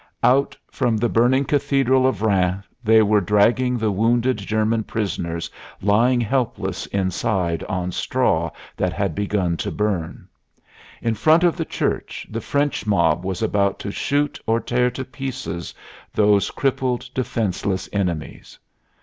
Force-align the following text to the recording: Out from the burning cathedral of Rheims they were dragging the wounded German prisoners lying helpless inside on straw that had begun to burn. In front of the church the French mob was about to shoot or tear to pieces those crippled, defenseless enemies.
Out 0.23 0.57
from 0.71 0.97
the 0.97 1.09
burning 1.09 1.45
cathedral 1.45 2.07
of 2.07 2.23
Rheims 2.23 2.63
they 2.83 3.03
were 3.03 3.21
dragging 3.21 3.77
the 3.77 3.91
wounded 3.91 4.37
German 4.37 4.83
prisoners 4.83 5.47
lying 5.79 6.19
helpless 6.19 6.87
inside 6.87 7.63
on 7.65 7.91
straw 7.91 8.49
that 8.77 8.93
had 8.93 9.13
begun 9.13 9.57
to 9.57 9.69
burn. 9.69 10.27
In 11.03 11.13
front 11.13 11.43
of 11.43 11.55
the 11.55 11.65
church 11.65 12.25
the 12.31 12.41
French 12.41 12.87
mob 12.87 13.23
was 13.23 13.43
about 13.43 13.77
to 13.81 13.91
shoot 13.91 14.39
or 14.47 14.59
tear 14.59 14.89
to 14.89 15.05
pieces 15.05 15.71
those 16.15 16.49
crippled, 16.49 17.07
defenseless 17.13 17.87
enemies. 17.93 18.57